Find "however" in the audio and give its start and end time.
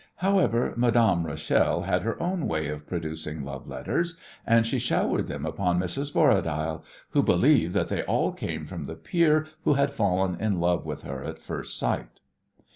0.15-0.73